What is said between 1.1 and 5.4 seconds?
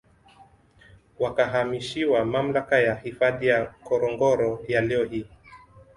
Wakahamishiwa Mamlaka ya Hifadhi ya Ngorongoro ya leo hii